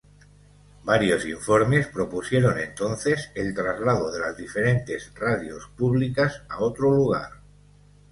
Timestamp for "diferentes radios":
4.35-5.67